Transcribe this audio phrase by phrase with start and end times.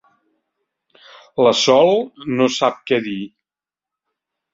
[1.47, 1.91] La Sol
[2.39, 3.19] no sap què dir.